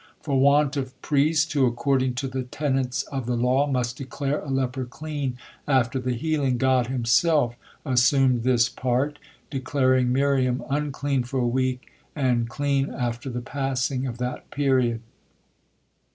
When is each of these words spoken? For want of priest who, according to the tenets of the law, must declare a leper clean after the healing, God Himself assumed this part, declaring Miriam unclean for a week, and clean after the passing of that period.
For 0.19 0.39
want 0.41 0.77
of 0.77 0.99
priest 1.03 1.53
who, 1.53 1.67
according 1.67 2.15
to 2.15 2.27
the 2.27 2.41
tenets 2.41 3.03
of 3.11 3.27
the 3.27 3.35
law, 3.37 3.67
must 3.67 3.97
declare 3.97 4.39
a 4.39 4.49
leper 4.49 4.85
clean 4.85 5.37
after 5.67 5.99
the 5.99 6.13
healing, 6.13 6.57
God 6.57 6.87
Himself 6.87 7.53
assumed 7.85 8.41
this 8.41 8.67
part, 8.67 9.19
declaring 9.51 10.11
Miriam 10.11 10.63
unclean 10.71 11.21
for 11.25 11.39
a 11.39 11.47
week, 11.47 11.91
and 12.15 12.49
clean 12.49 12.91
after 12.91 13.29
the 13.29 13.41
passing 13.41 14.07
of 14.07 14.17
that 14.17 14.49
period. 14.49 15.01